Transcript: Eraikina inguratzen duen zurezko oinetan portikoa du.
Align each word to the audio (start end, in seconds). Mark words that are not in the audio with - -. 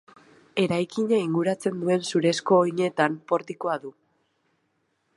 Eraikina 0.61 1.19
inguratzen 1.25 1.77
duen 1.83 2.03
zurezko 2.13 2.59
oinetan 2.65 3.23
portikoa 3.33 3.81
du. 3.85 3.97